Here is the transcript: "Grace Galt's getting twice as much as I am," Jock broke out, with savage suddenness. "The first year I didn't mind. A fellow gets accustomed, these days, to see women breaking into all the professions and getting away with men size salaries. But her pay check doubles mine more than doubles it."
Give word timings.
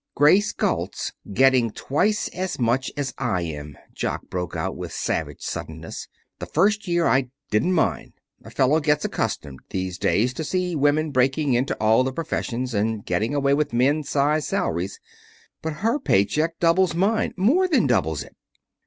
"Grace 0.15 0.51
Galt's 0.51 1.13
getting 1.31 1.69
twice 1.69 2.27
as 2.29 2.57
much 2.57 2.91
as 2.97 3.13
I 3.19 3.43
am," 3.43 3.77
Jock 3.93 4.31
broke 4.31 4.55
out, 4.55 4.75
with 4.75 4.91
savage 4.91 5.43
suddenness. 5.43 6.07
"The 6.39 6.47
first 6.47 6.87
year 6.87 7.05
I 7.05 7.29
didn't 7.51 7.73
mind. 7.73 8.13
A 8.43 8.49
fellow 8.49 8.79
gets 8.79 9.05
accustomed, 9.05 9.59
these 9.69 9.99
days, 9.99 10.33
to 10.33 10.43
see 10.43 10.75
women 10.75 11.11
breaking 11.11 11.53
into 11.53 11.75
all 11.75 12.03
the 12.03 12.11
professions 12.11 12.73
and 12.73 13.05
getting 13.05 13.35
away 13.35 13.53
with 13.53 13.73
men 13.73 14.01
size 14.03 14.47
salaries. 14.47 14.99
But 15.61 15.73
her 15.85 15.99
pay 15.99 16.25
check 16.25 16.57
doubles 16.59 16.95
mine 16.95 17.35
more 17.37 17.67
than 17.67 17.85
doubles 17.85 18.23
it." 18.23 18.35